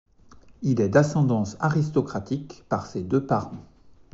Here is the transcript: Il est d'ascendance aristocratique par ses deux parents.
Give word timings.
Il 0.63 0.81
est 0.81 0.89
d'ascendance 0.89 1.57
aristocratique 1.59 2.63
par 2.69 2.87
ses 2.87 3.03
deux 3.03 3.23
parents. 3.23 3.63